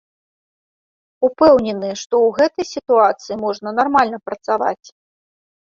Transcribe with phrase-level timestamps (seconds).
[1.29, 4.87] Упэўнены, што ў гэтай сітуацыі можна нармальна працаваць.